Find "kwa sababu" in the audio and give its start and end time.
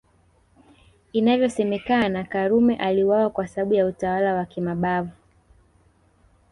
3.29-3.73